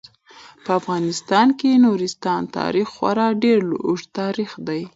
[0.63, 4.81] په افغانستان کې د نورستان تاریخ خورا ډیر اوږد تاریخ دی.